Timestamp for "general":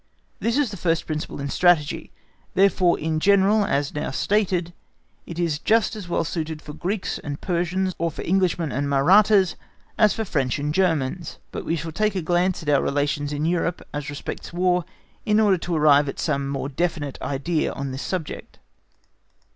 3.19-3.63